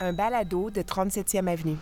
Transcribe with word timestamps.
un 0.00 0.12
balado 0.12 0.70
de 0.70 0.82
37e 0.82 1.46
Avenue. 1.48 1.76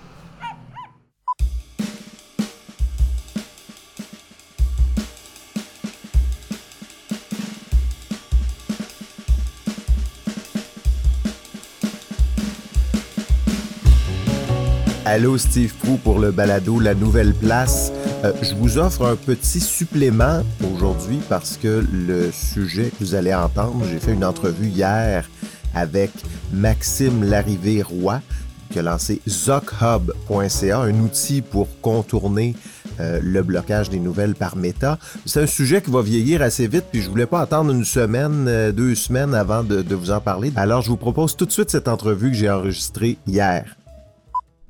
Allô 15.04 15.36
Steve 15.36 15.74
Prou 15.74 15.96
pour 15.98 16.18
le 16.18 16.30
balado 16.30 16.80
La 16.80 16.94
Nouvelle 16.94 17.34
Place. 17.34 17.92
Euh, 18.24 18.32
je 18.40 18.54
vous 18.54 18.79
offre 18.79 19.04
un 19.04 19.16
petit 19.16 19.60
supplément 19.60 20.42
aujourd'hui 20.72 21.20
parce 21.29 21.56
que 21.56 21.84
le 21.92 22.30
sujet 22.30 22.90
que 22.90 23.04
vous 23.04 23.14
allez 23.14 23.34
entendre, 23.34 23.84
j'ai 23.90 23.98
fait 23.98 24.12
une 24.12 24.24
entrevue 24.24 24.68
hier 24.68 25.29
avec 25.75 26.11
Maxime 26.52 27.25
Larrivée-Roy 27.25 28.21
qui 28.71 28.79
a 28.79 28.82
lancé 28.82 29.21
ZocHub.ca, 29.29 30.79
un 30.79 30.98
outil 31.00 31.43
pour 31.43 31.68
contourner 31.82 32.55
euh, 33.00 33.20
le 33.22 33.42
blocage 33.42 33.91
des 33.91 33.98
nouvelles 33.98 34.34
par 34.34 34.56
Meta. 34.56 34.98
C'est 35.27 35.42
un 35.42 35.47
sujet 35.47 35.83
qui 35.83 35.91
va 35.91 36.00
vieillir 36.00 36.41
assez 36.41 36.67
vite, 36.69 36.84
puis 36.91 37.03
je 37.03 37.11
voulais 37.11 37.27
pas 37.27 37.41
attendre 37.42 37.70
une 37.70 37.84
semaine, 37.84 38.47
euh, 38.48 38.72
deux 38.72 38.95
semaines 38.95 39.34
avant 39.34 39.62
de, 39.62 39.83
de 39.83 39.95
vous 39.95 40.11
en 40.11 40.20
parler. 40.20 40.53
Alors, 40.56 40.81
je 40.81 40.89
vous 40.89 40.97
propose 40.97 41.36
tout 41.36 41.45
de 41.45 41.53
suite 41.53 41.69
cette 41.70 41.86
entrevue 41.89 42.31
que 42.31 42.36
j'ai 42.36 42.48
enregistrée 42.50 43.19
hier. 43.27 43.77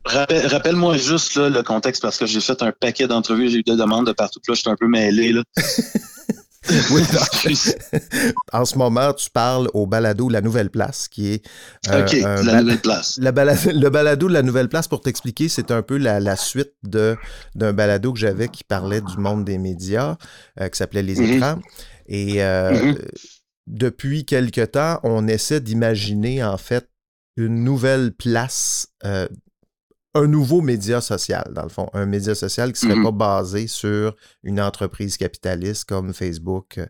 Rappel- 0.04 0.46
Rappelle-moi 0.48 0.96
juste 0.96 1.36
là, 1.36 1.48
le 1.48 1.62
contexte 1.62 2.02
parce 2.02 2.18
que 2.18 2.26
j'ai 2.26 2.40
fait 2.40 2.60
un 2.62 2.72
paquet 2.72 3.06
d'entrevues, 3.06 3.50
j'ai 3.50 3.58
eu 3.58 3.62
des 3.62 3.76
demandes 3.76 4.08
de 4.08 4.12
partout. 4.12 4.40
Là, 4.48 4.54
je 4.54 4.60
suis 4.62 4.70
un 4.70 4.74
peu 4.76 4.88
mêlé. 4.88 5.32
Là. 5.32 5.42
Oui, 6.90 7.02
en 8.52 8.64
ce 8.64 8.78
moment, 8.78 9.12
tu 9.12 9.30
parles 9.30 9.68
au 9.74 9.86
balado 9.86 10.28
La 10.28 10.40
Nouvelle 10.40 10.70
Place, 10.70 11.08
qui 11.08 11.32
est 11.32 11.48
euh, 11.88 12.04
OK, 12.06 12.12
la 12.12 12.60
nouvelle 12.62 12.78
place. 12.78 13.18
La 13.18 13.30
le 13.32 13.88
balado 13.88 14.28
de 14.28 14.32
la 14.32 14.42
nouvelle 14.42 14.68
place, 14.68 14.88
pour 14.88 15.00
t'expliquer, 15.00 15.48
c'est 15.48 15.70
un 15.70 15.82
peu 15.82 15.96
la, 15.96 16.20
la 16.20 16.36
suite 16.36 16.74
d'un 16.82 17.72
balado 17.72 18.12
que 18.12 18.18
j'avais 18.18 18.48
qui 18.48 18.64
parlait 18.64 19.00
du 19.00 19.16
monde 19.18 19.44
des 19.44 19.58
médias, 19.58 20.16
euh, 20.60 20.68
qui 20.68 20.78
s'appelait 20.78 21.02
Les 21.02 21.20
Mhm. 21.20 21.30
écrans. 21.32 21.58
Et 22.06 22.42
euh, 22.42 22.70
Mhm. 22.72 22.98
depuis 23.66 24.24
quelque 24.24 24.64
temps, 24.64 25.00
on 25.02 25.26
essaie 25.28 25.60
d'imaginer 25.60 26.44
en 26.44 26.58
fait 26.58 26.88
une 27.36 27.64
nouvelle 27.64 28.12
place, 28.12 28.88
un 30.14 30.26
nouveau 30.26 30.60
média 30.60 31.00
social, 31.00 31.50
dans 31.54 31.62
le 31.62 31.68
fond. 31.70 31.88
Un 31.94 32.04
média 32.06 32.34
social 32.34 32.72
qui 32.72 32.84
ne 32.86 32.90
serait 32.90 32.98
Mhm. 33.00 33.04
pas 33.18 33.40
basé 33.40 33.66
sur 33.66 34.14
une 34.42 34.60
entreprise 34.60 35.16
capitaliste 35.16 35.86
comme 35.86 36.12
Facebook, 36.12 36.76
euh, 36.78 36.86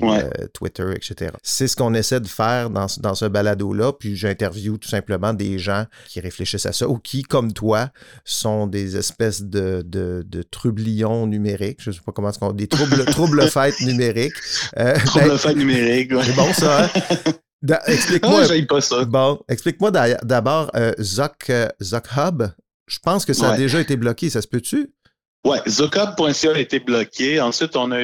Ouais. 0.00 0.24
euh, 0.24 0.46
Twitter, 0.54 0.86
etc. 0.94 1.32
C'est 1.42 1.68
ce 1.68 1.76
qu'on 1.76 1.92
essaie 1.92 2.20
de 2.20 2.26
faire 2.28 2.70
dans, 2.70 2.88
ce- 2.88 2.98
dans 3.00 3.14
ce 3.14 3.26
balado-là, 3.26 3.92
puis 3.92 4.16
j'interviewe 4.16 4.78
tout 4.78 4.88
simplement 4.88 5.34
des 5.34 5.58
gens 5.58 5.84
qui 6.08 6.20
réfléchissent 6.20 6.64
à 6.66 6.72
ça 6.72 6.88
ou 6.88 6.98
qui, 6.98 7.22
comme 7.24 7.52
toi, 7.52 7.90
sont 8.24 8.66
des 8.66 8.96
espèces 8.96 9.42
de, 9.42 9.82
de, 9.86 10.24
de 10.26 10.42
trublions 10.42 11.26
numériques. 11.26 11.80
Je 11.82 11.90
ne 11.90 11.94
sais 11.94 12.00
pas 12.04 12.12
comment 12.12 12.30
est-ce 12.30 12.38
qu'on 12.38 12.52
dit, 12.52 12.64
des 12.64 12.68
troubles, 12.68 13.04
troubles 13.06 13.48
fêtes 13.50 13.80
numériques. 13.82 14.32
Euh, 14.78 14.94
Trouble 15.04 15.28
ben, 15.28 15.38
fait 15.38 15.54
numérique. 15.54 16.12
Ouais. 16.12 16.24
c'est 16.24 16.36
bon 16.36 16.52
ça, 16.54 16.84
hein? 16.84 16.90
Explique-moi. 17.86 18.42
Ah. 18.50 19.04
Bon, 19.04 19.38
explique-moi 19.48 19.92
d'a- 19.92 20.16
d'abord 20.24 20.68
euh, 20.74 20.92
Zoc, 21.00 21.48
euh, 21.50 21.68
Zoc 21.80 22.06
Hub. 22.16 22.42
Je 22.86 22.98
pense 23.02 23.24
que 23.24 23.32
ça 23.32 23.52
a 23.52 23.56
déjà 23.56 23.80
été 23.80 23.96
bloqué, 23.96 24.30
ça 24.30 24.42
se 24.42 24.48
peut-tu? 24.48 24.92
Ouais, 25.44 25.58
Zocab.ca 25.68 26.52
a 26.54 26.58
été 26.58 26.78
bloqué. 26.78 27.40
Ensuite, 27.40 27.74
on 27.76 27.90
a 27.90 27.98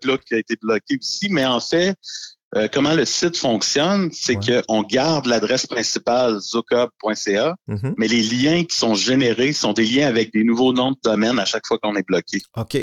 Plug 0.00 0.20
qui 0.26 0.34
a 0.34 0.38
été 0.38 0.56
bloqué 0.60 0.98
aussi. 1.00 1.28
Mais 1.30 1.44
en 1.44 1.60
fait, 1.60 1.94
euh, 2.56 2.66
comment 2.72 2.94
le 2.94 3.04
site 3.04 3.36
fonctionne, 3.36 4.10
c'est 4.12 4.36
Ouais. 4.48 4.62
qu'on 4.66 4.82
garde 4.82 5.26
l'adresse 5.26 5.66
principale 5.66 6.38
zocab.ca, 6.40 7.54
Mhm. 7.68 7.94
mais 7.98 8.08
les 8.08 8.22
liens 8.22 8.64
qui 8.64 8.76
sont 8.76 8.94
générés 8.94 9.52
sont 9.52 9.72
des 9.72 9.86
liens 9.86 10.06
avec 10.08 10.32
des 10.32 10.44
nouveaux 10.44 10.72
noms 10.72 10.90
de 10.92 10.98
domaine 11.04 11.38
à 11.38 11.44
chaque 11.44 11.66
fois 11.66 11.78
qu'on 11.78 11.94
est 11.96 12.06
bloqué. 12.06 12.40
OK. 12.56 12.78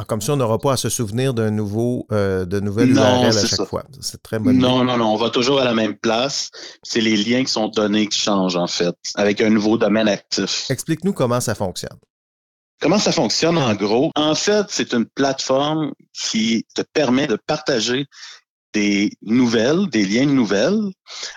Ah, 0.00 0.04
Comme 0.06 0.22
ça, 0.22 0.32
on 0.32 0.36
n'aura 0.36 0.58
pas 0.58 0.72
à 0.72 0.76
se 0.78 0.88
souvenir 0.88 1.34
d'un 1.34 1.50
nouveau, 1.50 2.06
euh, 2.10 2.46
de 2.46 2.58
nouvelles 2.58 2.92
Non, 2.92 3.02
URL 3.22 3.26
à 3.26 3.32
chaque 3.32 3.50
ça. 3.50 3.66
fois. 3.66 3.84
C'est 4.00 4.22
très 4.22 4.38
bonne 4.38 4.56
Non, 4.56 4.82
non, 4.82 4.96
non, 4.96 5.12
on 5.12 5.16
va 5.16 5.28
toujours 5.28 5.60
à 5.60 5.64
la 5.64 5.74
même 5.74 5.94
place. 5.96 6.50
C'est 6.82 7.02
les 7.02 7.16
liens 7.18 7.44
qui 7.44 7.52
sont 7.52 7.68
donnés 7.68 8.06
qui 8.06 8.18
changent, 8.18 8.56
en 8.56 8.66
fait, 8.66 8.94
avec 9.16 9.42
un 9.42 9.50
nouveau 9.50 9.76
domaine 9.76 10.08
actif. 10.08 10.70
Explique-nous 10.70 11.12
comment 11.12 11.40
ça 11.40 11.54
fonctionne. 11.54 11.98
Comment 12.80 12.98
ça 12.98 13.12
fonctionne 13.12 13.58
en 13.58 13.74
gros? 13.74 14.10
En 14.16 14.34
fait, 14.34 14.64
c'est 14.70 14.94
une 14.94 15.04
plateforme 15.04 15.92
qui 16.14 16.64
te 16.74 16.80
permet 16.80 17.26
de 17.26 17.36
partager 17.36 18.06
des 18.72 19.12
nouvelles, 19.20 19.86
des 19.90 20.06
liens 20.06 20.24
de 20.24 20.30
nouvelles, 20.30 20.80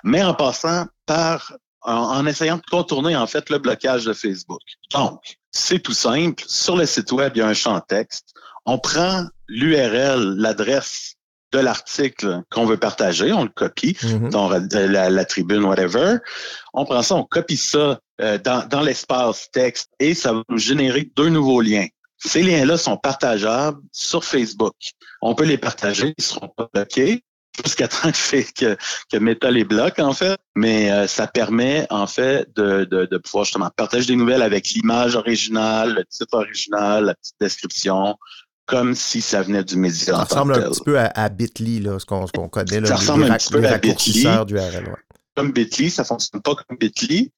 mais 0.05 0.23
en 0.23 0.35
passant 0.35 0.85
par, 1.05 1.51
en, 1.81 1.91
en 1.95 2.25
essayant 2.27 2.55
de 2.57 2.63
contourner 2.71 3.17
en 3.17 3.27
fait 3.27 3.49
le 3.49 3.57
blocage 3.57 4.05
de 4.05 4.13
Facebook. 4.13 4.61
Donc, 4.93 5.19
c'est 5.51 5.79
tout 5.79 5.93
simple. 5.93 6.41
Sur 6.47 6.77
le 6.77 6.85
site 6.85 7.11
web, 7.11 7.33
il 7.35 7.39
y 7.39 7.41
a 7.41 7.47
un 7.47 7.53
champ 7.53 7.77
texte. 7.81 8.33
On 8.65 8.77
prend 8.77 9.25
l'URL, 9.47 10.35
l'adresse 10.37 11.15
de 11.51 11.59
l'article 11.59 12.41
qu'on 12.49 12.65
veut 12.65 12.77
partager, 12.77 13.31
on 13.31 13.43
le 13.43 13.49
copie 13.49 13.95
dans 14.31 14.49
la, 14.49 15.09
la 15.09 15.25
tribune, 15.25 15.63
whatever. 15.63 16.17
On 16.73 16.83
prend 16.85 17.03
ça, 17.03 17.15
on 17.15 17.23
copie 17.23 17.57
ça 17.57 17.99
euh, 18.21 18.37
dans, 18.39 18.67
dans 18.67 18.81
l'espace 18.81 19.49
texte 19.51 19.91
et 19.99 20.15
ça 20.15 20.33
va 20.33 20.41
nous 20.49 20.57
générer 20.57 21.11
deux 21.15 21.29
nouveaux 21.29 21.61
liens. 21.61 21.87
Ces 22.17 22.41
liens-là 22.41 22.77
sont 22.77 22.97
partageables 22.97 23.81
sur 23.91 24.23
Facebook. 24.23 24.75
On 25.21 25.35
peut 25.35 25.43
les 25.43 25.57
partager, 25.57 26.13
ils 26.17 26.23
seront 26.23 26.47
pas 26.47 26.69
bloqués 26.73 27.23
jusqu'à 27.63 27.87
temps 27.87 28.11
que, 28.11 28.51
que, 28.53 28.77
que 29.11 29.17
Meta 29.17 29.51
les 29.51 29.63
bloque, 29.63 29.99
en 29.99 30.13
fait. 30.13 30.39
Mais 30.55 30.91
euh, 30.91 31.05
ça 31.05 31.27
permet, 31.27 31.85
en 31.91 32.07
fait, 32.07 32.47
de, 32.55 32.85
de, 32.85 33.05
de 33.05 33.17
pouvoir 33.17 33.45
justement 33.45 33.69
partager 33.75 34.07
des 34.07 34.15
nouvelles 34.15 34.41
avec 34.41 34.69
l'image 34.69 35.15
originale, 35.15 35.93
le 35.95 36.05
titre 36.05 36.33
original, 36.33 37.05
la 37.05 37.15
petite 37.15 37.35
description, 37.39 38.17
comme 38.65 38.95
si 38.95 39.21
ça 39.21 39.41
venait 39.41 39.63
du 39.63 39.75
média. 39.77 40.05
Ça 40.05 40.17
en 40.19 40.23
ressemble 40.23 40.53
un 40.55 40.69
petit 40.69 40.81
peu 40.85 40.97
à, 40.99 41.05
à 41.15 41.29
Bitly, 41.29 41.79
là, 41.79 41.99
ce 41.99 42.05
qu'on 42.05 42.25
connaît. 42.49 42.79
Là, 42.79 42.87
Ça 42.87 42.95
ressemble 42.95 43.25
un 43.25 43.37
petit 43.37 43.51
peu 43.51 43.57
à 43.65 43.77
Bitly. 43.77 43.89
raccourcisseurs 43.89 44.45
d'URL. 44.45 44.85
ouais. 44.87 44.93
Comme 45.35 45.51
Bitly, 45.51 45.89
ça 45.89 46.03
fonctionne 46.03 46.41
pas 46.41 46.55
comme 46.55 46.77
Bitly, 46.77 47.31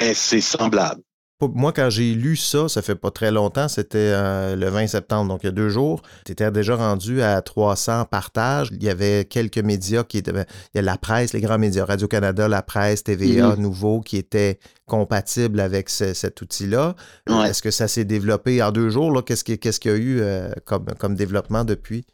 mais 0.00 0.14
c'est 0.14 0.40
semblable. 0.40 1.02
Moi, 1.42 1.72
quand 1.72 1.90
j'ai 1.90 2.14
lu 2.14 2.36
ça, 2.36 2.68
ça 2.68 2.80
fait 2.80 2.94
pas 2.94 3.10
très 3.10 3.30
longtemps, 3.30 3.68
c'était 3.68 3.98
euh, 3.98 4.56
le 4.56 4.68
20 4.68 4.86
septembre, 4.86 5.28
donc 5.30 5.42
il 5.42 5.46
y 5.46 5.48
a 5.48 5.52
deux 5.52 5.68
jours. 5.68 6.00
Tu 6.24 6.32
étais 6.32 6.50
déjà 6.50 6.76
rendu 6.76 7.20
à 7.22 7.42
300 7.42 8.04
partages. 8.06 8.68
Il 8.72 8.82
y 8.82 8.88
avait 8.88 9.26
quelques 9.26 9.58
médias 9.58 10.04
qui 10.04 10.18
étaient. 10.18 10.32
ben, 10.32 10.46
Il 10.74 10.76
y 10.76 10.80
a 10.80 10.82
la 10.82 10.96
presse, 10.96 11.32
les 11.32 11.40
grands 11.40 11.58
médias, 11.58 11.84
Radio-Canada, 11.84 12.48
la 12.48 12.62
presse, 12.62 13.02
TVA, 13.04 13.56
Mhm. 13.56 13.60
Nouveau, 13.62 14.00
qui 14.00 14.16
étaient 14.16 14.58
compatibles 14.86 15.60
avec 15.60 15.90
ce- 15.90 16.14
cet 16.14 16.40
outil-là. 16.40 16.94
Ouais. 17.28 17.50
Est-ce 17.50 17.62
que 17.62 17.70
ça 17.70 17.88
s'est 17.88 18.04
développé 18.04 18.62
en 18.62 18.70
deux 18.70 18.88
jours? 18.88 19.22
Qu'est-ce 19.24 19.44
qu'il 19.44 19.90
y 19.90 19.94
a 19.94 19.96
eu 19.98 20.20
euh, 20.20 20.50
comme, 20.64 20.86
comme 20.98 21.14
développement 21.14 21.64
depuis? 21.64 22.06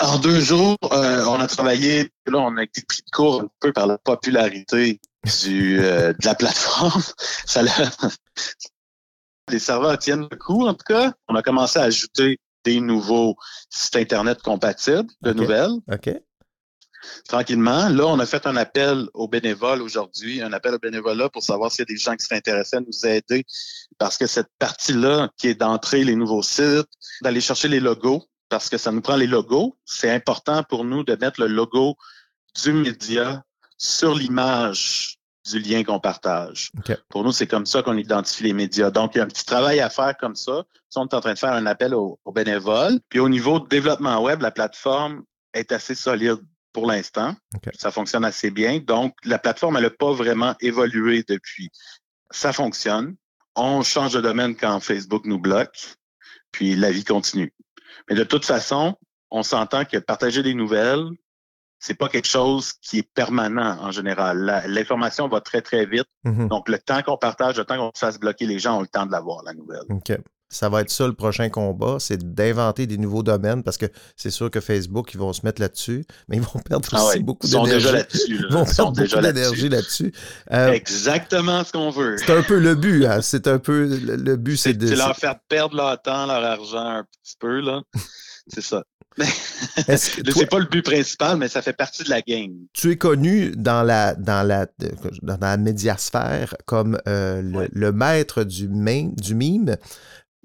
En 0.00 0.18
deux 0.18 0.40
jours, 0.40 0.76
euh, 0.92 1.24
on 1.26 1.40
a 1.40 1.46
travaillé, 1.48 2.12
là, 2.26 2.38
on 2.38 2.56
a 2.56 2.62
été 2.62 2.82
pris 2.82 3.02
de 3.04 3.10
court 3.10 3.42
un 3.42 3.48
peu 3.60 3.72
par 3.72 3.86
la 3.86 3.98
popularité 3.98 5.00
du, 5.42 5.80
euh, 5.80 6.12
de 6.12 6.24
la 6.24 6.34
plateforme. 6.34 7.02
Ça 7.46 7.62
les 9.50 9.58
serveurs 9.58 9.98
tiennent 9.98 10.28
le 10.30 10.36
coup, 10.36 10.66
en 10.66 10.74
tout 10.74 10.84
cas. 10.86 11.12
On 11.28 11.34
a 11.34 11.42
commencé 11.42 11.78
à 11.78 11.82
ajouter 11.82 12.38
des 12.64 12.80
nouveaux 12.80 13.36
sites 13.70 13.96
Internet 13.96 14.42
compatibles 14.42 15.08
de 15.22 15.32
nouvelles, 15.32 15.72
OK. 15.90 16.10
tranquillement. 17.26 17.88
Là, 17.88 18.06
on 18.06 18.18
a 18.18 18.26
fait 18.26 18.46
un 18.46 18.56
appel 18.56 19.08
aux 19.14 19.26
bénévoles 19.26 19.80
aujourd'hui, 19.80 20.42
un 20.42 20.52
appel 20.52 20.74
aux 20.74 20.78
bénévolat 20.78 21.30
pour 21.30 21.42
savoir 21.42 21.72
s'il 21.72 21.80
y 21.80 21.90
a 21.90 21.94
des 21.94 21.96
gens 21.96 22.14
qui 22.14 22.24
seraient 22.24 22.36
intéressés 22.36 22.76
à 22.76 22.80
nous 22.80 23.06
aider. 23.06 23.44
Parce 23.96 24.18
que 24.18 24.26
cette 24.26 24.50
partie-là, 24.58 25.30
qui 25.38 25.48
est 25.48 25.54
d'entrer 25.54 26.04
les 26.04 26.14
nouveaux 26.14 26.42
sites, 26.42 26.88
d'aller 27.22 27.40
chercher 27.40 27.68
les 27.68 27.80
logos, 27.80 28.24
parce 28.48 28.68
que 28.68 28.78
ça 28.78 28.92
nous 28.92 29.00
prend 29.00 29.16
les 29.16 29.26
logos. 29.26 29.76
C'est 29.84 30.10
important 30.10 30.62
pour 30.62 30.84
nous 30.84 31.04
de 31.04 31.14
mettre 31.16 31.40
le 31.40 31.48
logo 31.48 31.96
du 32.62 32.72
média 32.72 33.44
sur 33.76 34.14
l'image 34.14 35.18
du 35.48 35.60
lien 35.60 35.82
qu'on 35.82 36.00
partage. 36.00 36.70
Pour 37.08 37.24
nous, 37.24 37.32
c'est 37.32 37.46
comme 37.46 37.66
ça 37.66 37.82
qu'on 37.82 37.96
identifie 37.96 38.44
les 38.44 38.52
médias. 38.52 38.90
Donc, 38.90 39.14
il 39.14 39.18
y 39.18 39.20
a 39.20 39.24
un 39.24 39.28
petit 39.28 39.46
travail 39.46 39.80
à 39.80 39.88
faire 39.88 40.16
comme 40.18 40.36
ça. 40.36 40.64
On 40.96 41.06
est 41.06 41.14
en 41.14 41.20
train 41.20 41.34
de 41.34 41.38
faire 41.38 41.52
un 41.52 41.66
appel 41.66 41.94
aux, 41.94 42.18
aux 42.24 42.32
bénévoles. 42.32 42.98
Puis 43.08 43.18
au 43.18 43.28
niveau 43.28 43.60
de 43.60 43.68
développement 43.68 44.22
web, 44.22 44.42
la 44.42 44.50
plateforme 44.50 45.22
est 45.54 45.72
assez 45.72 45.94
solide 45.94 46.38
pour 46.72 46.86
l'instant. 46.86 47.34
Ça 47.74 47.90
fonctionne 47.90 48.24
assez 48.24 48.50
bien. 48.50 48.78
Donc, 48.78 49.14
la 49.24 49.38
plateforme, 49.38 49.76
elle 49.76 49.84
n'a 49.84 49.90
pas 49.90 50.12
vraiment 50.12 50.54
évolué 50.60 51.24
depuis. 51.26 51.70
Ça 52.30 52.52
fonctionne. 52.52 53.16
On 53.56 53.82
change 53.82 54.12
de 54.12 54.20
domaine 54.20 54.54
quand 54.54 54.78
Facebook 54.80 55.24
nous 55.24 55.38
bloque. 55.38 55.96
Puis 56.52 56.76
la 56.76 56.90
vie 56.90 57.04
continue. 57.04 57.52
Mais 58.08 58.16
de 58.16 58.24
toute 58.24 58.44
façon, 58.44 58.96
on 59.30 59.42
s'entend 59.42 59.84
que 59.84 59.98
partager 59.98 60.42
des 60.42 60.54
nouvelles, 60.54 61.04
c'est 61.78 61.94
pas 61.94 62.08
quelque 62.08 62.26
chose 62.26 62.72
qui 62.72 62.98
est 62.98 63.08
permanent 63.14 63.78
en 63.80 63.90
général. 63.90 64.64
L'information 64.66 65.28
va 65.28 65.40
très, 65.40 65.62
très 65.62 65.86
vite. 65.86 66.08
Mhm. 66.24 66.48
Donc, 66.48 66.68
le 66.68 66.78
temps 66.78 67.02
qu'on 67.02 67.16
partage, 67.16 67.56
le 67.56 67.64
temps 67.64 67.76
qu'on 67.76 67.92
se 67.94 68.00
fasse 68.00 68.18
bloquer, 68.18 68.46
les 68.46 68.58
gens 68.58 68.78
ont 68.78 68.80
le 68.80 68.88
temps 68.88 69.06
de 69.06 69.12
l'avoir, 69.12 69.42
la 69.44 69.54
nouvelle. 69.54 69.84
Ça 70.50 70.68
va 70.68 70.80
être 70.80 70.90
ça 70.90 71.06
le 71.06 71.12
prochain 71.12 71.48
combat, 71.50 71.96
c'est 72.00 72.34
d'inventer 72.34 72.86
des 72.86 72.96
nouveaux 72.98 73.22
domaines 73.22 73.62
parce 73.62 73.76
que 73.76 73.86
c'est 74.16 74.30
sûr 74.30 74.50
que 74.50 74.60
Facebook, 74.60 75.12
ils 75.14 75.18
vont 75.18 75.32
se 75.32 75.44
mettre 75.44 75.60
là-dessus, 75.60 76.04
mais 76.28 76.36
ils 76.38 76.42
vont 76.42 76.58
perdre 76.60 76.88
Ah 76.92 77.04
aussi 77.04 77.18
ouais, 77.18 77.22
beaucoup 77.22 77.46
d'énergie. 77.46 77.72
déjà 77.72 77.92
là-dessus. 77.92 78.20
Ils 78.28 78.40
là. 78.42 78.48
vont 78.50 78.64
Ils 78.64 78.74
perdre 78.76 78.92
déjà 78.92 79.16
beaucoup 79.20 79.32
d'énergie 79.32 79.68
là-dessus. 79.68 80.12
Euh, 80.52 80.72
Exactement 80.72 81.64
ce 81.64 81.72
qu'on 81.72 81.90
veut. 81.90 82.16
c'est 82.18 82.30
un 82.30 82.42
peu 82.42 82.58
le 82.58 82.74
but, 82.74 83.04
hein. 83.06 83.20
c'est 83.22 83.46
un 83.46 83.58
peu 83.58 83.86
le, 83.86 84.16
le 84.16 84.36
but, 84.36 84.56
c'est 84.56 84.74
de. 84.74 84.94
leur 84.94 85.14
faire 85.16 85.38
perdre 85.48 85.76
leur 85.76 86.00
temps, 86.00 86.26
leur 86.26 86.42
argent 86.44 86.78
un 86.78 87.04
petit 87.22 87.36
peu. 87.38 87.60
là. 87.60 87.82
C'est 88.50 88.62
ça. 88.62 88.82
Là, 89.18 89.96
C'est 89.98 90.46
pas 90.48 90.58
le 90.58 90.64
but 90.64 90.82
principal, 90.82 91.36
mais 91.36 91.48
ça 91.48 91.60
fait 91.60 91.74
partie 91.74 92.02
de 92.02 92.08
la 92.08 92.22
game. 92.22 92.52
tu 92.72 92.92
es 92.92 92.96
connu 92.96 93.50
dans 93.54 93.82
la, 93.82 94.14
dans 94.14 94.46
la, 94.46 94.66
dans 95.22 95.36
la 95.38 95.56
médiasphère 95.58 96.54
comme 96.64 96.98
euh, 97.06 97.42
le, 97.42 97.58
Ouais. 97.58 97.68
le 97.72 97.92
maître 97.92 98.44
du, 98.44 98.68
meme, 98.68 99.14
du 99.16 99.34
mime. 99.34 99.76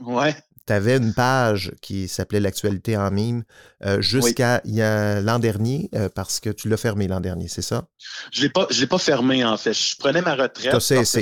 Ouais. 0.06 0.36
Tu 0.66 0.72
avais 0.72 0.96
une 0.96 1.14
page 1.14 1.74
qui 1.82 2.08
s'appelait 2.08 2.40
L'actualité 2.40 2.96
en 2.96 3.12
mime 3.12 3.44
euh, 3.86 4.02
jusqu'à 4.02 4.62
l'an 4.66 5.40
dernier, 5.40 5.90
euh, 5.94 6.08
parce 6.14 6.40
que 6.40 6.50
tu 6.50 6.70
l'as 6.70 6.78
fermé 6.78 7.08
l'an 7.08 7.20
dernier, 7.20 7.50
c'est 7.50 7.62
ça? 7.62 7.86
Je 8.32 8.42
l'ai 8.42 8.50
pas, 8.50 8.68
pas 8.90 8.98
fermé, 8.98 9.44
en 9.44 9.58
fait. 9.58 9.74
Je 9.74 9.98
prenais 9.98 10.22
ma 10.22 10.36
retraite. 10.36 10.80
Cessé. 10.80 11.22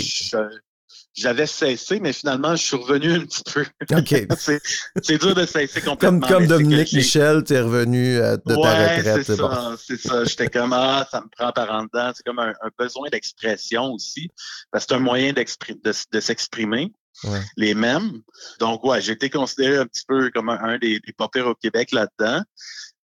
J'avais 1.14 1.46
cessé, 1.46 2.00
mais 2.00 2.14
finalement, 2.14 2.56
je 2.56 2.64
suis 2.64 2.78
revenu 2.78 3.14
un 3.14 3.26
petit 3.26 3.44
peu. 3.44 3.66
OK. 3.92 4.28
c'est 5.04 5.18
dur 5.18 5.36
de 5.36 5.46
cesser 5.46 5.82
complètement. 5.82 6.20
Comme, 6.22 6.30
comme 6.30 6.48
Dominique 6.48 6.94
Michel, 6.94 7.44
tu 7.44 7.54
es 7.54 7.60
revenu 7.60 8.18
euh, 8.18 8.38
de 8.46 8.56
ta 8.56 8.94
retraite. 8.94 9.04
c'est 9.04 9.24
c'est 9.24 9.42
bon. 9.42 9.52
ça, 9.52 9.76
c'est 9.78 10.00
ça. 10.00 10.24
J'étais 10.24 10.48
comme 10.48 10.72
ah, 10.72 11.06
ça 11.12 11.20
me 11.20 11.28
prend 11.36 11.52
par 11.52 11.70
en 11.70 11.84
dedans. 11.84 12.14
C'est 12.16 12.24
comme 12.26 12.40
un, 12.40 12.54
un 12.62 12.70
besoin 12.80 13.10
d'expression 13.10 13.92
aussi, 13.92 14.30
parce 14.72 14.86
que 14.86 14.94
c'est 14.94 14.96
un 14.96 15.02
moyen 15.02 15.34
de 15.34 16.20
s'exprimer, 16.22 16.94
Ouais. 17.24 17.42
les 17.58 17.74
mêmes. 17.74 18.22
Donc 18.60 18.84
ouais, 18.84 19.02
j'ai 19.02 19.12
été 19.14 19.30
considéré 19.30 19.78
un 19.78 19.86
petit 19.86 20.04
peu 20.08 20.32
comme 20.34 20.50
un, 20.50 20.60
un 20.62 20.78
des, 20.78 21.00
des 21.00 21.14
pas 21.14 21.28
pires 21.28 21.48
au 21.48 21.56
Québec 21.56 21.92
là-dedans. 21.92 22.42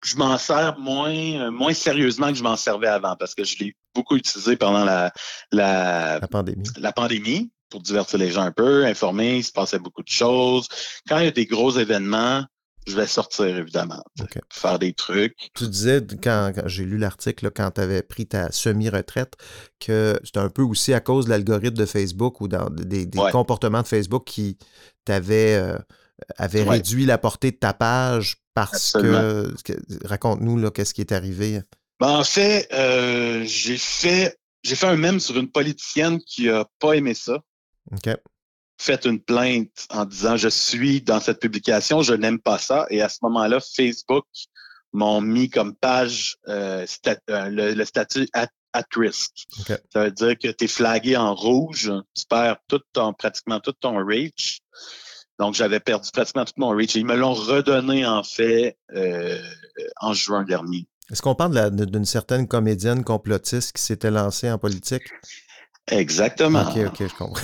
Je 0.04 0.16
m'en 0.16 0.38
sers 0.38 0.78
moins 0.80 1.12
euh, 1.14 1.52
moins 1.52 1.74
sérieusement 1.74 2.30
que 2.30 2.36
je 2.36 2.44
m'en 2.44 2.56
servais 2.56 2.88
avant, 2.88 3.16
parce 3.16 3.36
que 3.36 3.44
je 3.44 3.58
l'ai 3.60 3.76
beaucoup 3.94 4.16
utilisé 4.16 4.56
pendant 4.56 4.86
la 4.86 5.12
la, 5.52 6.20
La 6.20 6.28
pandémie. 6.28 6.70
la 6.78 6.92
pandémie 6.92 7.52
pour 7.70 7.82
divertir 7.82 8.18
les 8.18 8.32
gens 8.32 8.44
un 8.44 8.52
peu, 8.52 8.86
informer, 8.86 9.38
il 9.38 9.44
se 9.44 9.52
passait 9.52 9.80
beaucoup 9.80 10.04
de 10.04 10.08
choses. 10.08 10.68
Quand 11.08 11.18
il 11.20 11.26
y 11.26 11.28
a 11.28 11.32
des 11.32 11.46
gros 11.46 11.72
événements, 11.78 12.46
je 12.88 12.96
vais 12.96 13.06
sortir 13.08 13.46
évidemment, 13.58 14.02
faire 14.50 14.80
des 14.80 14.94
trucs. 14.94 15.36
Tu 15.54 15.68
disais, 15.68 16.02
quand, 16.24 16.52
quand 16.56 16.68
j'ai 16.68 16.86
lu 16.86 16.98
l'article, 16.98 17.52
quand 17.52 17.72
tu 17.72 17.82
avais 17.82 18.02
pris 18.02 18.26
ta 18.26 18.52
semi-retraite, 18.52 19.34
que 19.80 20.20
c'était 20.24 20.40
un 20.40 20.50
peu 20.50 20.62
aussi 20.64 20.94
à 20.94 21.00
cause 21.02 21.26
de 21.26 21.30
l'algorithme 21.32 21.76
de 21.78 21.86
Facebook 21.86 22.42
ou 22.42 22.48
dans 22.48 22.70
des, 22.70 23.06
des 23.06 23.20
Ouais. 23.20 23.32
comportements 23.32 23.82
de 23.82 23.88
Facebook 23.88 24.24
qui 24.26 24.58
t'avaient 25.06 25.56
euh, 25.56 25.78
Ouais. 26.40 26.64
réduit 26.64 27.06
la 27.06 27.18
portée 27.18 27.52
de 27.52 27.58
ta 27.58 27.74
page 27.74 28.38
parce 28.56 28.94
que, 28.94 29.54
que- 29.64 30.08
Raconte-nous, 30.08 30.58
là, 30.58 30.72
qu'est-ce 30.72 30.94
qui 30.96 31.02
est 31.02 31.12
arrivé? 31.12 31.62
Ben, 32.00 32.08
en 32.20 32.24
fait, 32.24 32.68
euh, 32.74 33.44
j'ai 33.46 33.78
fait 33.78 34.38
j'ai 34.64 34.76
fait 34.76 34.88
un 34.88 34.98
mème 34.98 35.20
sur 35.20 35.38
une 35.38 35.50
politicienne 35.50 36.20
qui 36.20 36.50
a 36.50 36.66
pas 36.80 36.94
aimé 36.94 37.14
ça. 37.14 37.40
OK. 37.92 38.10
Fait 38.80 39.06
une 39.06 39.20
plainte 39.20 39.88
en 39.90 40.06
disant 40.06 40.38
je 40.38 40.50
suis 40.50 41.02
dans 41.02 41.20
cette 41.20 41.40
publication, 41.40 42.04
je 42.04 42.14
n'aime 42.14 42.40
pas 42.40 42.60
ça. 42.60 42.86
Et 42.90 43.02
à 43.02 43.10
ce 43.10 43.18
moment-là, 43.24 43.60
Facebook 43.60 44.26
m'ont 44.94 45.20
mis 45.20 45.50
comme 45.50 45.76
page 45.76 46.38
euh, 46.48 46.86
stat- 46.86 47.20
euh, 47.30 47.50
le, 47.50 47.74
le 47.74 47.86
statut 47.86 48.28
at, 48.34 48.50
at 48.74 48.86
risk. 48.96 49.32
Ça 49.92 50.04
veut 50.04 50.12
dire 50.12 50.38
que 50.38 50.50
tu 50.50 50.66
es 50.66 50.68
flagué 50.68 51.18
en 51.18 51.34
rouge, 51.34 51.92
tu 52.16 52.26
perds 52.30 52.58
tout 52.68 52.82
ton, 52.94 53.14
pratiquement 53.14 53.60
tout 53.60 53.74
ton 53.74 53.98
reach. 54.06 54.60
Donc, 55.40 55.54
j'avais 55.54 55.80
perdu 55.80 56.10
pratiquement 56.12 56.46
tout 56.46 56.54
mon 56.58 56.70
reach. 56.70 56.96
Et 56.96 57.00
ils 57.00 57.06
me 57.06 57.16
l'ont 57.16 57.34
redonné, 57.34 58.06
en 58.06 58.24
fait, 58.24 58.78
euh, 58.96 59.40
en 60.02 60.14
juin 60.14 60.44
dernier. 60.44 60.88
Est-ce 61.12 61.22
qu'on 61.22 61.36
parle 61.36 61.76
d'une 61.76 62.06
certaine 62.06 62.48
comédienne 62.48 63.04
complotiste 63.04 63.74
qui 63.74 63.82
s'était 63.82 64.12
lancée 64.12 64.50
en 64.52 64.58
politique? 64.58 65.04
Exactement. 65.90 66.64
OK, 66.70 66.78
OK, 66.88 67.08
je 67.08 67.16
comprends. 67.16 67.42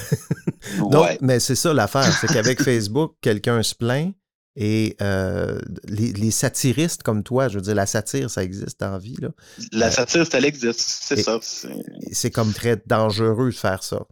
Donc, 0.90 1.04
Ouais. 1.06 1.18
mais 1.22 1.40
c'est 1.40 1.56
ça 1.56 1.74
l'affaire, 1.74 2.12
c'est 2.20 2.28
qu'avec 2.34 2.62
Facebook, 2.62 3.16
quelqu'un 3.22 3.62
se 3.64 3.76
plaint 3.76 4.14
et 4.56 4.96
euh, 5.02 5.60
les, 5.86 6.14
les 6.14 6.30
satiristes 6.32 7.02
comme 7.04 7.24
toi, 7.24 7.48
je 7.48 7.56
veux 7.56 7.62
dire, 7.62 7.74
la 7.76 7.86
satire, 7.88 8.30
ça 8.30 8.44
existe 8.44 8.82
en 8.84 8.98
vie, 9.00 9.16
là. 9.20 9.30
La 9.72 9.90
satire, 9.90 10.26
elle 10.34 10.46
existe. 10.46 10.80
C'est 10.80 11.22
ça. 11.24 11.40
C'est- 11.42 12.32
comme 12.32 12.54
très 12.54 12.82
dangereux 12.86 13.50
de 13.50 13.56
faire 13.56 13.84
ça. 13.84 14.04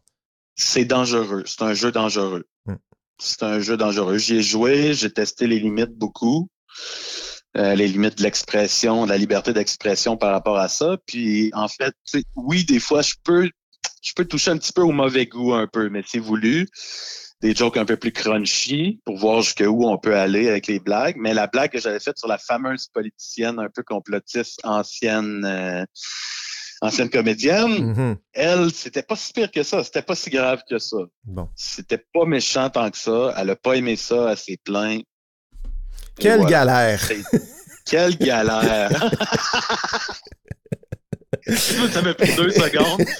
C'est 0.55 0.85
dangereux. 0.85 1.43
C'est 1.45 1.61
un 1.61 1.73
jeu 1.73 1.91
dangereux. 1.91 2.45
Hmm. 2.65 2.75
C'est 3.21 3.43
un 3.43 3.59
jeu 3.59 3.77
dangereux. 3.77 4.17
J'y 4.17 4.37
ai 4.37 4.41
joué, 4.41 4.93
j'ai 4.93 5.11
testé 5.11 5.45
les 5.47 5.59
limites 5.59 5.93
beaucoup. 5.95 6.49
Euh, 7.57 7.75
les 7.75 7.87
limites 7.87 8.17
de 8.17 8.23
l'expression, 8.23 9.05
de 9.05 9.09
la 9.09 9.17
liberté 9.17 9.51
d'expression 9.53 10.15
par 10.17 10.31
rapport 10.31 10.57
à 10.57 10.69
ça. 10.69 10.97
Puis 11.05 11.51
en 11.53 11.67
fait, 11.67 11.93
oui, 12.35 12.63
des 12.63 12.79
fois, 12.79 13.01
je 13.01 13.13
peux 13.23 13.49
je 14.01 14.13
peux 14.13 14.25
toucher 14.25 14.51
un 14.51 14.57
petit 14.57 14.73
peu 14.73 14.81
au 14.81 14.91
mauvais 14.91 15.25
goût 15.25 15.53
un 15.53 15.67
peu, 15.67 15.89
mais 15.89 16.03
c'est 16.05 16.19
voulu. 16.19 16.67
Des 17.41 17.55
jokes 17.55 17.77
un 17.77 17.85
peu 17.85 17.97
plus 17.97 18.11
crunchy 18.11 19.01
pour 19.03 19.17
voir 19.17 19.41
jusqu'où 19.41 19.87
on 19.87 19.97
peut 19.97 20.15
aller 20.15 20.47
avec 20.47 20.67
les 20.67 20.79
blagues. 20.79 21.15
Mais 21.17 21.33
la 21.33 21.47
blague 21.47 21.71
que 21.71 21.79
j'avais 21.79 21.99
faite 21.99 22.19
sur 22.19 22.27
la 22.27 22.37
fameuse 22.37 22.87
politicienne 22.93 23.57
un 23.57 23.69
peu 23.73 23.81
complotiste, 23.81 24.59
ancienne 24.63 25.43
euh, 25.45 25.83
ancienne 26.83 27.09
comédienne, 27.09 27.71
Mhm. 27.93 28.17
elle, 28.33 28.71
c'était 28.71 29.01
pas 29.01 29.15
si 29.15 29.33
pire 29.33 29.49
que 29.51 29.63
ça. 29.63 29.83
C'était 29.83 30.03
pas 30.03 30.13
si 30.15 30.29
grave 30.29 30.61
que 30.69 30.77
ça. 30.77 30.97
Bon. 31.23 31.49
C'était 31.55 32.03
pas 32.13 32.25
méchant 32.25 32.69
tant 32.69 32.91
que 32.91 32.97
ça. 32.99 33.33
Elle 33.37 33.49
a 33.49 33.55
pas 33.55 33.73
aimé 33.73 33.95
ça. 33.95 34.27
Elle 34.31 34.37
s'est 34.37 34.59
plainte. 34.63 35.01
Quelle 36.19 36.41
voilà. 36.41 36.49
galère! 36.51 37.09
Quelle 37.87 38.17
galère! 38.19 38.91
ça 41.47 42.01
m'a 42.01 42.13
pris 42.13 42.35
deux 42.35 42.49
secondes. 42.51 43.01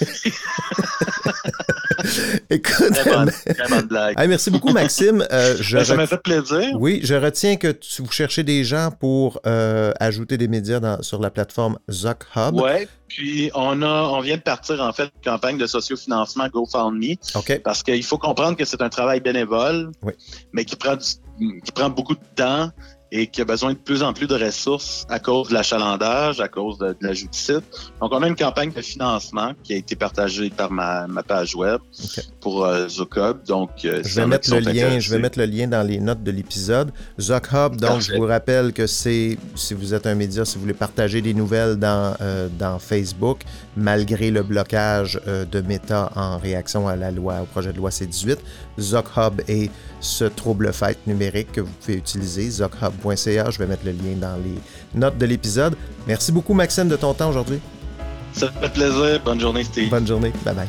Écoute, 2.50 2.92
Très 2.92 3.10
bonne, 3.10 3.30
très 3.30 3.68
bonne 3.68 3.86
blague. 3.86 4.18
Hey, 4.20 4.28
merci 4.28 4.50
beaucoup, 4.50 4.72
Maxime. 4.72 5.24
Euh, 5.30 5.56
je 5.60 5.76
Ben, 5.78 5.84
ça 5.84 5.94
m'a 5.94 6.02
ret- 6.02 6.06
fait 6.08 6.22
plaisir. 6.22 6.70
Oui, 6.78 7.00
je 7.02 7.14
retiens 7.14 7.56
que 7.56 7.68
tu, 7.68 8.02
vous 8.02 8.10
cherchez 8.10 8.42
des 8.42 8.64
gens 8.64 8.90
pour 8.90 9.40
euh, 9.46 9.92
ajouter 10.00 10.36
des 10.36 10.48
médias 10.48 10.80
dans- 10.80 11.00
sur 11.02 11.20
la 11.20 11.30
plateforme 11.30 11.78
Zuck 11.90 12.24
Hub. 12.36 12.54
Ouais. 12.60 12.88
Puis 13.08 13.50
on 13.54 13.82
a, 13.82 13.86
on 13.86 14.20
vient 14.20 14.36
de 14.36 14.42
partir 14.42 14.80
en 14.80 14.92
fait 14.92 15.04
une 15.04 15.30
campagne 15.32 15.58
de 15.58 15.66
sociofinancement 15.66 16.48
GoFundMe 16.48 17.14
OK. 17.34 17.60
parce 17.62 17.82
qu'il 17.82 18.02
faut 18.04 18.18
comprendre 18.18 18.56
que 18.56 18.64
c'est 18.64 18.80
un 18.82 18.88
travail 18.88 19.20
bénévole, 19.20 19.92
Oui. 20.02 20.12
mais 20.52 20.64
qui 20.64 20.76
prend 20.76 20.96
du- 20.96 21.60
qui 21.64 21.72
prend 21.72 21.88
beaucoup 21.90 22.14
de 22.14 22.20
temps 22.36 22.70
et 23.14 23.26
qui 23.26 23.42
a 23.42 23.44
besoin 23.44 23.74
de 23.74 23.78
plus 23.78 24.02
en 24.02 24.14
plus 24.14 24.26
de 24.26 24.34
ressources 24.34 25.06
à 25.10 25.18
cause 25.18 25.50
de 25.50 25.54
l'achalandage, 25.54 26.40
à 26.40 26.48
cause 26.48 26.78
de, 26.78 26.88
de 26.88 26.96
l'ajout 27.02 27.28
de 27.28 27.34
sites. 27.34 27.62
Donc, 28.00 28.10
on 28.12 28.22
a 28.22 28.26
une 28.26 28.34
campagne 28.34 28.72
de 28.72 28.80
financement 28.80 29.52
qui 29.62 29.74
a 29.74 29.76
été 29.76 29.94
partagée 29.94 30.48
par 30.48 30.72
ma, 30.72 31.06
ma 31.06 31.22
page 31.22 31.54
web 31.54 31.80
pour 32.40 32.64
euh. 32.64 32.88
Donc, 33.46 33.70
euh, 33.84 34.00
Je 34.04 34.20
vais 34.20 34.26
mettre 34.26 34.50
le 34.50 34.60
lien, 34.60 34.98
je 34.98 35.10
vais 35.10 35.18
mettre 35.18 35.38
le 35.38 35.44
lien 35.44 35.66
dans 35.66 35.86
les 35.86 36.00
notes 36.00 36.22
de 36.22 36.30
l'épisode. 36.30 36.90
Zuck 37.20 37.48
Hub, 37.52 37.76
donc 37.76 38.00
je 38.00 38.14
vous 38.14 38.26
rappelle 38.26 38.72
que 38.72 38.86
c'est, 38.86 39.36
si 39.54 39.74
vous 39.74 39.92
êtes 39.92 40.06
un 40.06 40.14
média, 40.14 40.44
si 40.44 40.54
vous 40.54 40.62
voulez 40.62 40.72
partager 40.72 41.20
des 41.20 41.34
nouvelles 41.34 41.76
dans, 41.76 42.14
euh, 42.20 42.48
dans 42.58 42.78
Facebook, 42.78 43.42
malgré 43.76 44.30
le 44.30 44.42
blocage 44.42 45.20
euh, 45.26 45.44
de 45.44 45.60
Meta 45.60 46.10
en 46.16 46.38
réaction 46.38 46.88
à 46.88 46.96
la 46.96 47.10
loi, 47.10 47.42
au 47.42 47.46
projet 47.46 47.72
de 47.72 47.76
loi 47.76 47.90
C18, 47.90 48.38
Zuck 48.80 49.06
Hub 49.16 49.42
est 49.48 49.70
ce 50.00 50.24
trouble 50.24 50.72
fête 50.72 51.06
numérique 51.06 51.52
que 51.52 51.60
vous 51.60 51.72
pouvez 51.80 51.96
utiliser, 51.96 52.50
Je 53.04 53.58
vais 53.58 53.66
mettre 53.66 53.84
le 53.84 53.92
lien 53.92 54.16
dans 54.16 54.36
les 54.42 54.58
notes 54.98 55.18
de 55.18 55.26
l'épisode. 55.26 55.76
Merci 56.06 56.32
beaucoup, 56.32 56.54
Maxime, 56.54 56.88
de 56.88 56.96
ton 56.96 57.14
temps 57.14 57.30
aujourd'hui. 57.30 57.60
Ça 58.32 58.50
fait 58.50 58.72
plaisir. 58.72 59.20
Bonne 59.24 59.40
journée, 59.40 59.64
Steve. 59.64 59.90
Bonne 59.90 60.06
journée. 60.06 60.32
Bye 60.44 60.54
bye. 60.54 60.68